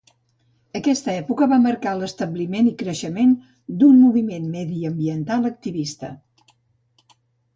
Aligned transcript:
Aquesta 0.77 1.11
època 1.15 1.47
va 1.51 1.59
marcar 1.65 1.91
l'establiment 1.97 2.69
i 2.71 2.73
creixement 2.79 3.35
d'un 3.81 3.99
moviment 4.05 4.49
mediambiental 4.55 5.47
activista. 5.53 6.11